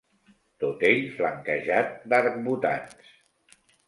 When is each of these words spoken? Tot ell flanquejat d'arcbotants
Tot 0.61 0.79
ell 0.87 1.03
flanquejat 1.19 1.93
d'arcbotants 2.13 3.13